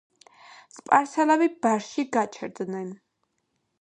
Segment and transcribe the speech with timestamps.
[0.77, 2.89] სპარსელები ბარში გაჩერდნენ.